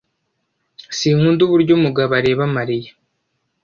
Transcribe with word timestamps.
Sinkunda 0.97 1.41
uburyo 1.47 1.73
Mugabo 1.83 2.11
areba 2.19 2.43
Mariya. 2.55 2.91